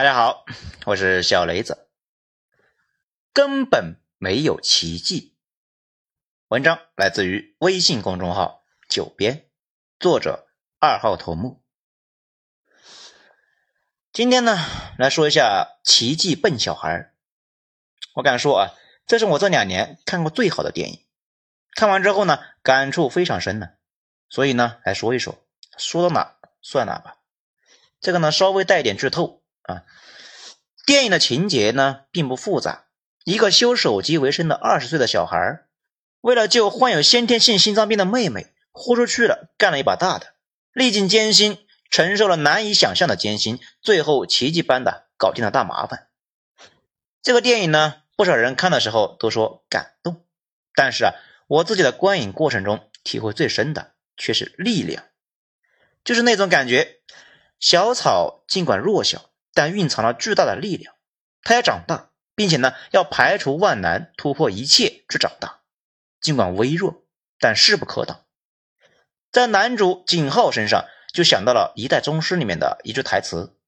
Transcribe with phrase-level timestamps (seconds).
[0.00, 0.46] 大家好，
[0.86, 1.86] 我是小雷子。
[3.34, 5.36] 根本没有奇迹。
[6.48, 9.50] 文章来自于微信公众号“九编”，
[10.00, 11.62] 作者二号头目。
[14.10, 14.56] 今天呢，
[14.96, 16.88] 来说一下《奇迹笨小孩》。
[18.14, 18.74] 我敢说啊，
[19.06, 21.04] 这是我这两年看过最好的电影。
[21.74, 23.72] 看完之后呢，感触非常深呢，
[24.30, 25.46] 所以呢，来说一说，
[25.76, 27.18] 说到哪算哪吧。
[28.00, 29.39] 这个呢，稍微带一点剧透。
[29.70, 29.82] 啊，
[30.86, 32.86] 电影的情节呢并不复杂。
[33.24, 35.60] 一个修手机为生的二十岁的小孩，
[36.20, 40.34] 为了救患有先天性心脏病的妹妹，豁出去了，干了一把大的，
[40.72, 41.58] 历尽艰辛，
[41.90, 46.08] 承受了难以想象的艰辛，最后奇迹般的搞定了大麻烦。
[47.22, 50.24] 这个电影呢，不少人看的时候都说感动，
[50.74, 51.12] 但是啊，
[51.46, 55.04] 我自己的观影过程中体会最深的却是力量，
[56.02, 57.00] 就是那种感觉，
[57.60, 59.29] 小草尽管弱小。
[59.52, 60.94] 但蕴藏了巨大的力量，
[61.42, 65.62] 他要长大，并且呢，要排除万难，突破一切去长大。
[66.20, 67.04] 尽管微弱，
[67.38, 68.24] 但势不可挡。
[69.32, 73.58] 在男主景浩身上，就想到了《一代宗师》里面的一句台词：“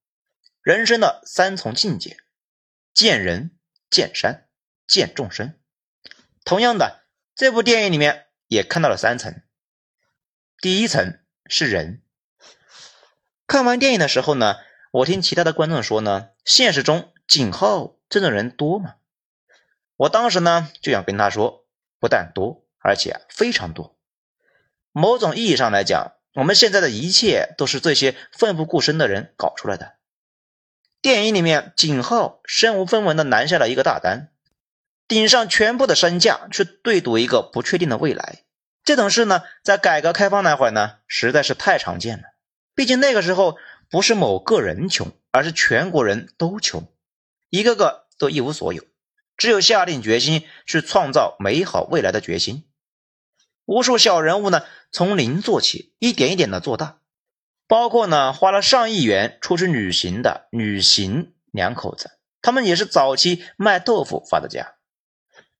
[0.63, 2.17] 人生的三重境界，
[2.93, 3.57] 见人、
[3.89, 4.47] 见山、
[4.87, 5.59] 见众生。”
[6.45, 9.41] 同样的，这部电影里面也看到了三层。
[10.59, 12.01] 第一层是人。
[13.47, 14.55] 看完电影的时候呢。
[14.93, 18.93] 我听其他的观众说呢，现实中景浩这种人多吗？
[19.95, 21.65] 我当时呢就想跟他说，
[21.99, 23.97] 不但多，而且非常多。
[24.91, 29.93] 某种意义上来讲，我们现在的一切都是这些奋不顾身的人搞出来的。
[31.01, 34.29] 电影里面，景浩身无分文的拿下了一个大单，
[35.07, 38.43] 顶上全部的身价去对赌一个不确定的未来。
[38.83, 42.25] 这种事呢，在改革开放那会儿呢，实在是太常见了。
[42.75, 43.57] 毕竟那个时候。
[43.93, 46.91] 不是某个人穷，而是全国人都穷，
[47.51, 48.83] 一个个都一无所有，
[49.37, 52.63] 只有下定决心去创造美好未来的决心。
[53.65, 57.01] 无数小人物呢，从零做起，一点一点的做大，
[57.67, 64.73] 包括呢花了上亿元出去旅行的旅行两口子，他们也是早期卖豆腐发的家。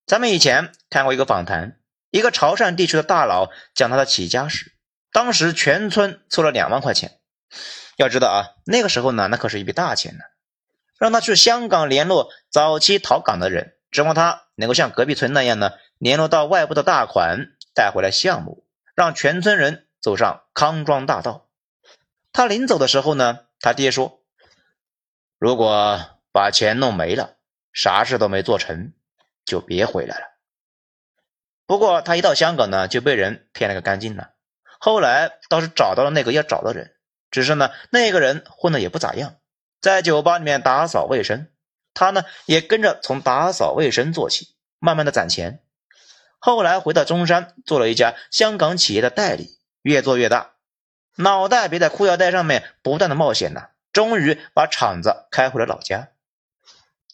[0.08, 1.80] 咱们以前看过一个访谈，
[2.10, 4.72] 一个潮汕地区的大佬讲他的起家史，
[5.12, 7.20] 当时全村凑了两万块钱。
[7.98, 10.24] 要知道啊，那个时候呢，那可是一笔大钱呢。
[10.98, 18.66] 让他去香港联络早期逃港的人，指望他能够像隔壁村那样呢，联络到外部的大款带回来项目，
[18.96, 21.48] 让全村人走上康庄大道。
[22.32, 24.22] 他临走的时候呢，他爹说
[25.38, 26.00] ：“如果
[26.32, 27.36] 把钱弄没了，
[27.74, 28.94] 啥事都没做成，
[29.44, 30.26] 就别回来了。”
[31.68, 34.32] 不过他一到香港呢，就被人骗了个干净了。
[34.80, 36.93] 后来倒是找到了那个要找的人。
[37.34, 39.38] 只是呢，那个人混的也不咋样，
[39.82, 41.48] 在酒吧里面打扫卫生，
[41.96, 45.64] 他呢也跟着从打扫卫生做起，慢慢的攒钱。
[46.38, 50.52] 后来回到中山，做了一家香港企业的代理，越做越大，
[51.16, 56.10] 脑袋别在裤腰带上面，不断的冒险呢，终于把厂子开回了老家。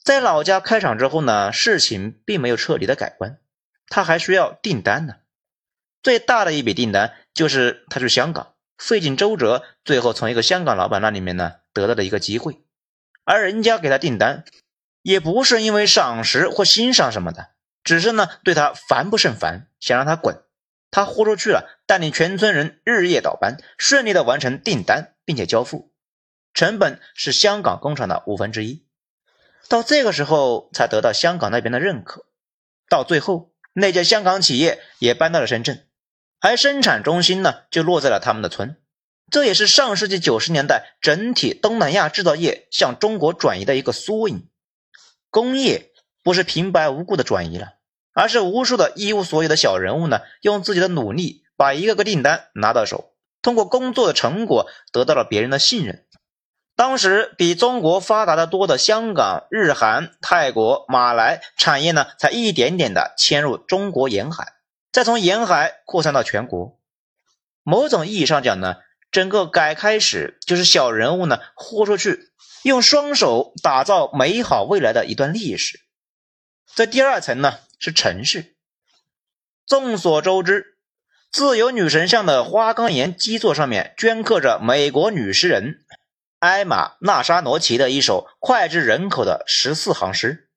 [0.04, 3.40] 在老家开厂之后呢，事情并没有彻底的改观，
[3.88, 5.16] 他还需要订单呢。
[6.04, 8.56] 最大的一笔订单就是他去香港。
[8.80, 12.64] 费尽周折，最后从一个香港老板那里面呢得到了一个机会，
[13.26, 14.46] 而人家给他订单，
[15.04, 17.50] 也不是因为赏识或欣赏什么的，
[17.84, 20.42] 只是呢对他烦不胜烦，想让他滚。
[20.92, 25.92] 他豁出去了，带领全村人日夜倒班，顺利的完成订单，并且交付，
[26.54, 28.88] 成本是香港工厂的五分之一。
[29.68, 32.26] 到这个时候才得到香港那边的认可，
[32.90, 35.86] 到最后那家香港企业也搬到了深圳。
[36.42, 38.78] 而生产中心呢，就落在了他们的村，
[39.30, 44.48] 这也是上世纪九十年代整体东南亚制造业向中国转移的一个缩影。
[45.30, 45.92] 工业
[46.24, 47.74] 不是平白无故的转移了，
[48.14, 53.12] 而是无数的一无所有的小人物呢，用自己的努力把一个个订单拿到手，
[53.42, 56.06] 通过工作的成果得到了别人的信任。
[56.76, 64.54] 当时比中国发达的多的香港、日韩、泰国、马来产业呢，才一点点的迁入中国沿海。
[64.92, 66.80] 再从沿海扩散到全国，
[67.64, 68.78] 某种意义上讲呢，
[69.12, 72.32] 整个改开始就是小人物呢豁出去，
[72.64, 75.80] 用双手打造美好未来的一段历史。
[76.76, 78.56] 这第二层呢是城市。
[79.68, 80.78] 众所周知，
[81.32, 85.86] 自由女神像的花岗岩基座上面镌刻着美国女诗人
[86.40, 90.49] 艾玛·纳沙罗奇的一首脍炙人口的十四行诗。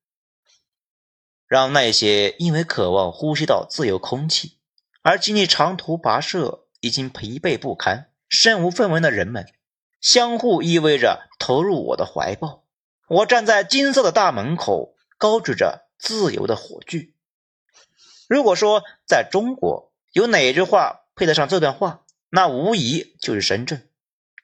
[1.53, 4.57] 让那些因为渴望呼吸到自由空气
[5.03, 9.45] 而经历长途跋涉、已经疲惫不堪、身无分文的人们，
[10.01, 12.63] 相互依偎着投入我的怀抱，
[13.07, 17.13] 我站在金色的大门口，高举着自由的火炬。
[18.27, 22.01] 如果说在中国有哪句话配得上这段话，
[22.31, 23.87] 那无疑就是深圳。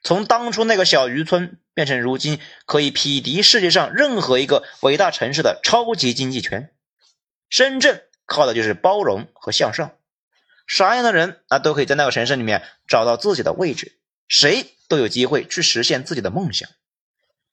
[0.03, 6.71] 从当初那个小渔村，变成如今可以匹敌世界上任何一个伟大城市的超级经济圈。
[7.50, 9.98] 深圳靠的就是包容和向上，
[10.68, 16.69] 啥样的人啊都可以在那个城市里面找到自己的位置，谁都有机会去实现自己的梦想。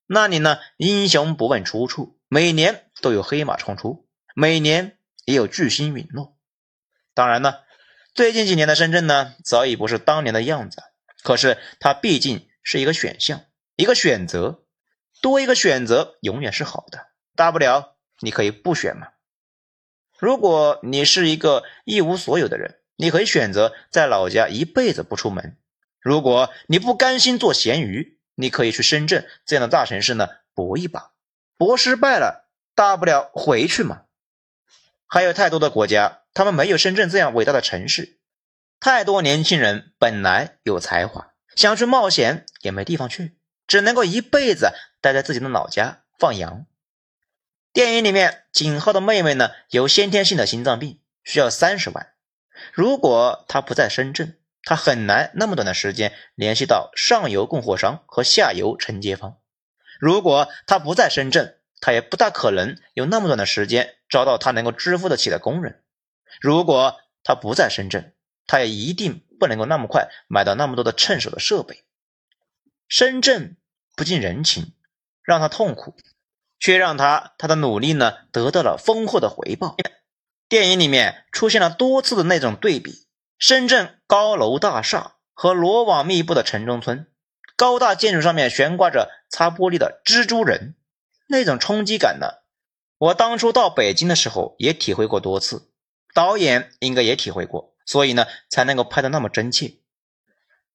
[0.06, 6.36] 那里呢，英雄不问出处，每年都有黑马冲出，每年也有巨星陨落。
[7.14, 7.56] 当然呢，
[8.14, 10.82] 最近几年的深圳呢，早已不是当年的样子。
[11.22, 14.62] 可是它毕竟是一个选项，一个选择，
[15.20, 17.08] 多一个选择永远是好的。
[17.34, 19.08] 大不了你可以不选嘛。
[20.18, 25.56] 如果你是一个一无所有的人，你可以选择在老家一辈子不出门。
[26.00, 31.12] 如果你不甘心做咸鱼，你可以去深圳这样的大城市呢搏一把，
[31.58, 34.02] 搏失败了，大不了回去嘛。
[35.06, 38.18] 还有太多的国家，他们没有深圳这样伟大的城市。
[38.80, 43.36] 太多年轻人本来有才华，想去冒险也没地方去，
[43.66, 46.66] 只能够一辈子待在自己的老家放羊。
[47.76, 52.14] 电影里面，景浩的妹妹呢有先天性的心脏病，需要三十万。
[52.72, 59.36] 如果他不在深圳，他很难那么短的时间联系到上游供货商和下游承接方。
[60.00, 65.82] 如果他不在深圳，他也不大可能有那么短的时间招到他能够支付得起的工人。
[66.40, 68.14] 如果他不在深圳，
[68.46, 71.84] 他也一定不能够那么快买到那么多的趁手的设备。
[72.88, 73.58] 深圳
[73.94, 74.72] 不近人情，
[75.22, 75.94] 让他痛苦，
[76.58, 79.76] 却让他他的努力呢得到了丰厚的回报。
[80.48, 83.06] 电影里面出现了多次的那种对比：
[83.38, 87.06] 深圳高楼大厦和罗网密布的城中村，
[87.56, 90.76] 高大建筑上面悬挂着擦玻璃的蜘蛛人，
[91.28, 92.28] 那种冲击感呢，
[92.98, 95.70] 我当初到北京的时候也体会过多次，
[96.14, 97.74] 导演应该也体会过。
[97.88, 99.74] 所以呢，才能够拍得那么真切。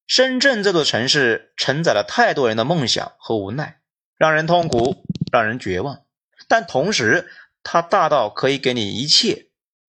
[0.07, 3.81] 深圳这座城市承载了太多人的梦想和无奈，
[4.17, 6.03] 让人痛苦，让人绝望。
[6.47, 7.31] 但同时，
[7.63, 9.47] 它大到可以给你一切，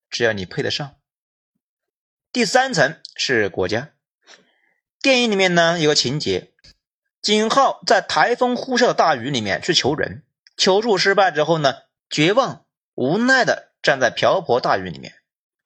[0.09, 0.95] 只要你配得上。
[2.33, 3.91] 第三层是国家。
[5.01, 6.53] 电影里面呢有个情节，
[7.21, 10.23] 景浩在台风呼啸的大雨里面去求人，
[10.57, 11.75] 求助失败之后呢，
[12.09, 12.65] 绝望
[12.95, 15.15] 无奈的站在瓢泼大雨里面。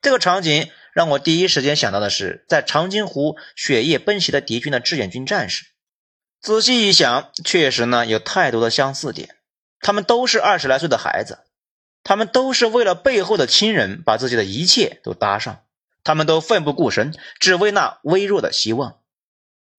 [0.00, 0.70] 这个场景。
[0.96, 5.66] 让我第一时间想到的是，在长津湖血液奔袭的敌军的志愿军战士。
[6.40, 9.36] 仔细一想，确实呢有太多的相似点。
[9.80, 11.40] 他们都是二十来岁的孩子，
[12.02, 15.62] 他们都是为了背后的亲人，把自己的一切都搭上。
[16.04, 19.00] 他们都奋不顾身，只为那微弱的希望。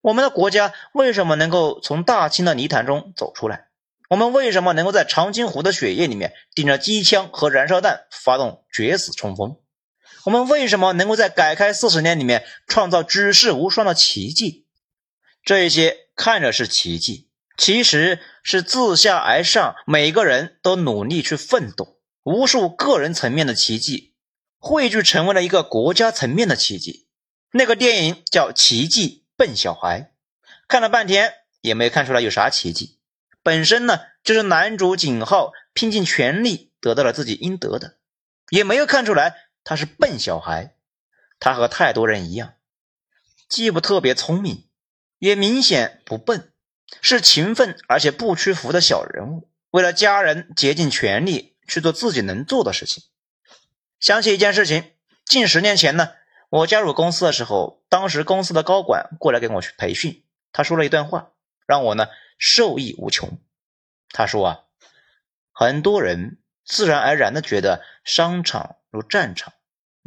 [0.00, 3.69] 我们的国家为什么能够从大清的泥潭中走出来？
[4.08, 9.56] 我们为什么能够在长津湖的血液里面顶着机枪和燃烧弹发动决死冲锋？
[10.25, 14.66] 我们为什么能够在改开四十年里面创造举世无双的奇迹？
[15.44, 17.25] 这些看着是奇迹，
[17.56, 24.14] 其实是自下而上，每个人都努力去奋斗，无数个人层面的奇迹
[24.58, 27.08] 汇聚成为了一个国家层面的奇迹。
[27.53, 30.00] 那个电影叫《奇迹笨小孩》，
[30.69, 31.32] 看了半天
[31.62, 32.99] 也没看出来有啥奇迹，
[33.43, 37.97] 本身呢就是男主景浩拼尽全力得到了自己应得的，
[38.50, 39.35] 也没有看出来。
[39.64, 40.75] 他是笨小孩，
[41.40, 42.54] 他和太多人一样，
[43.49, 44.69] 既不特别聪明，
[45.19, 46.52] 也明显不笨，
[47.00, 49.50] 是勤奋而且不屈服的小人物。
[49.71, 53.05] 为了家人，竭尽全力去做自己能做的事情。
[54.00, 54.93] 想起一件事情，
[55.25, 56.12] 近十年前呢，
[56.49, 61.33] 我加入公司的时候，当时公司的高管过来给我去培训，他说了一段话，
[61.66, 62.07] 让我呢
[62.38, 63.38] 受益无穷。
[64.11, 64.61] 他说啊，
[65.52, 69.52] 很多人自然而然的觉得商场如战场。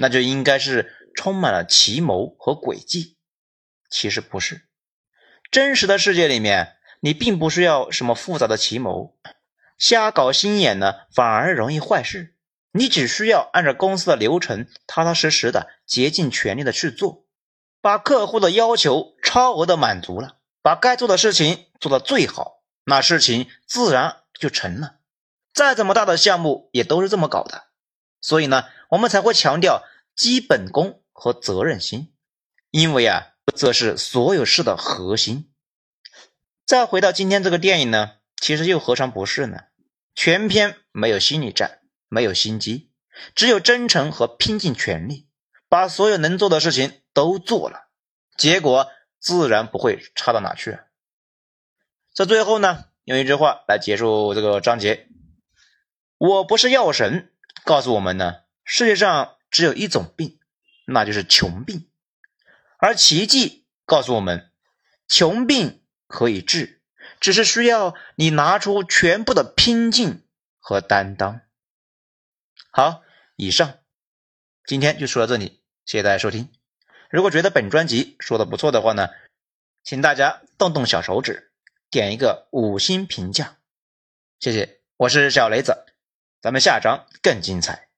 [0.01, 3.17] 那就应该是充满了奇谋和诡计，
[3.89, 4.68] 其实不是。
[5.51, 9.17] 真实的世界里面，你并不需要什么复杂的奇谋，
[9.79, 12.35] 瞎搞心眼呢，反而容易坏事。
[12.71, 17.25] 你只需要按照公司的流程，踏踏实实的、竭尽全力的去做，
[17.81, 24.97] 把客户的要求超额的满足了，把该做的事情做到最好，那事情自然就成了。
[25.51, 27.63] 再怎么大的项目，也都是这么搞的。
[28.21, 29.83] 所以呢，我们才会强调
[30.15, 32.13] 基本功和责任心，
[32.69, 35.51] 因为啊，这是所有事的核心。
[36.65, 39.63] 再回到今天这个电影呢，其实又何尝不是呢？
[40.15, 41.79] 全篇没有心理战，
[42.09, 42.91] 没有心机，
[43.35, 45.27] 只有真诚和拼尽全力，
[45.67, 47.89] 把所有能做的事情都做了，
[48.37, 50.79] 结果自然不会差到哪去。
[52.13, 55.07] 在最后呢，用一句话来结束这个章节：
[56.17, 57.31] 我不是药神，
[57.63, 60.39] 告诉我们呢，世界上只有一种病，
[60.85, 61.88] 那就是穷病；
[62.81, 64.51] 而奇迹告诉我们，
[65.05, 66.81] 穷病可以治，
[67.19, 70.25] 只是需要你拿出全部的拼劲
[70.59, 71.41] 和担当。
[72.71, 73.03] 好，
[73.35, 73.79] 以上
[74.65, 76.49] 今天就说到这里，谢谢大家收听。
[77.09, 79.09] 如果觉得本专辑说的不错的话呢，
[79.83, 81.51] 请大家动动小手指，
[81.89, 83.57] 点一个五星评价，
[84.39, 84.79] 谢谢。
[84.95, 85.85] 我是小雷子，
[86.41, 87.88] 咱们下章更精彩。